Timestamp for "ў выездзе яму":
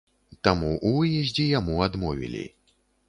0.71-1.77